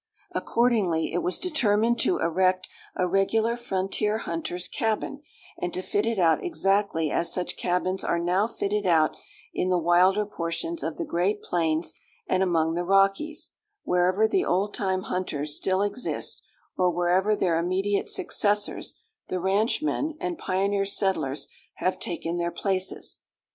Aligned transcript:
Accordingly 0.31 1.13
it 1.13 1.19
was 1.21 1.37
determined 1.37 1.99
to 1.99 2.17
erect 2.17 2.67
a 2.95 3.07
regular 3.07 3.55
frontier 3.55 4.17
hunter's 4.17 4.67
cabin, 4.67 5.21
and 5.61 5.71
to 5.75 5.83
fit 5.83 6.07
it 6.07 6.17
out 6.17 6.43
exactly 6.43 7.11
as 7.11 7.31
such 7.31 7.55
cabins 7.55 8.03
are 8.03 8.17
now 8.17 8.47
fitted 8.47 8.87
out 8.87 9.15
in 9.53 9.69
the 9.69 9.77
wilder 9.77 10.25
portions 10.25 10.81
of 10.81 10.97
the 10.97 11.05
great 11.05 11.43
plains 11.43 11.93
and 12.25 12.41
among 12.41 12.73
the 12.73 12.83
Rockies, 12.83 13.51
wherever 13.83 14.27
the 14.27 14.43
old 14.43 14.73
time 14.73 15.03
hunters 15.03 15.55
still 15.55 15.83
exist, 15.83 16.41
or 16.75 16.89
wherever 16.89 17.35
their 17.35 17.59
immediate 17.59 18.09
successors, 18.09 18.99
the 19.27 19.39
ranchmen 19.39 20.17
and 20.19 20.35
pioneer 20.39 20.83
settlers, 20.87 21.47
have 21.75 21.99
taken 21.99 22.37
their 22.37 22.49
places. 22.51 23.19